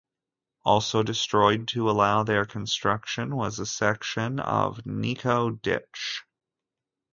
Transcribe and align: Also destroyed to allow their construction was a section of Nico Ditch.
Also 0.65 1.03
destroyed 1.03 1.67
to 1.67 1.87
allow 1.87 2.23
their 2.23 2.43
construction 2.43 3.35
was 3.35 3.59
a 3.59 3.67
section 3.67 4.39
of 4.39 4.83
Nico 4.83 5.51
Ditch. 5.51 6.23